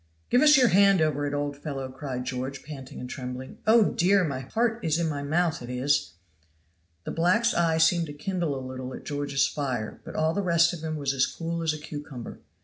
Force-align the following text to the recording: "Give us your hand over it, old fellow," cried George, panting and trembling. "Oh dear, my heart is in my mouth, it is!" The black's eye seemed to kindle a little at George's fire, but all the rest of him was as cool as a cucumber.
"Give 0.31 0.41
us 0.41 0.57
your 0.57 0.69
hand 0.69 0.99
over 0.99 1.27
it, 1.27 1.33
old 1.35 1.55
fellow," 1.55 1.87
cried 1.91 2.25
George, 2.25 2.63
panting 2.63 2.99
and 2.99 3.07
trembling. 3.07 3.59
"Oh 3.67 3.91
dear, 3.93 4.23
my 4.23 4.39
heart 4.39 4.83
is 4.83 4.97
in 4.97 5.07
my 5.07 5.21
mouth, 5.21 5.61
it 5.61 5.69
is!" 5.69 6.13
The 7.03 7.11
black's 7.11 7.53
eye 7.53 7.77
seemed 7.77 8.07
to 8.07 8.13
kindle 8.13 8.57
a 8.59 8.65
little 8.67 8.95
at 8.95 9.03
George's 9.05 9.45
fire, 9.47 10.01
but 10.03 10.15
all 10.15 10.33
the 10.33 10.41
rest 10.41 10.73
of 10.73 10.81
him 10.81 10.95
was 10.95 11.13
as 11.13 11.27
cool 11.27 11.61
as 11.61 11.71
a 11.71 11.77
cucumber. 11.77 12.39